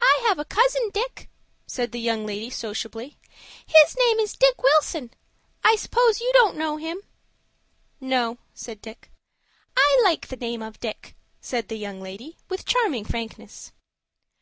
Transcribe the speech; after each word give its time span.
"I 0.00 0.22
have 0.26 0.38
a 0.38 0.46
cousin 0.46 0.88
Dick," 0.94 1.28
said 1.66 1.92
the 1.92 2.00
young 2.00 2.24
lady, 2.24 2.48
sociably. 2.48 3.18
"His 3.66 3.94
name 3.94 4.18
is 4.18 4.32
Dick 4.32 4.62
Wilson. 4.62 5.10
I 5.62 5.76
suppose 5.76 6.18
you 6.22 6.30
don't 6.32 6.56
know 6.56 6.78
him?" 6.78 7.02
"No," 8.00 8.38
said 8.54 8.80
Dick. 8.80 9.10
"I 9.76 10.00
like 10.02 10.28
the 10.28 10.36
name 10.36 10.62
of 10.62 10.80
Dick," 10.80 11.14
said 11.42 11.68
the 11.68 11.76
young 11.76 12.00
lady, 12.00 12.38
with 12.48 12.64
charming 12.64 13.04
frankness. 13.04 13.70